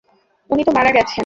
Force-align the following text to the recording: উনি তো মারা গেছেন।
উনি 0.49 0.61
তো 0.63 0.71
মারা 0.71 0.91
গেছেন। 0.91 1.19